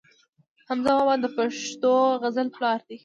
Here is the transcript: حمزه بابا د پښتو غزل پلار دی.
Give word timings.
حمزه 0.69 0.91
بابا 0.97 1.13
د 1.21 1.25
پښتو 1.37 1.93
غزل 2.21 2.47
پلار 2.55 2.79
دی. 2.87 2.97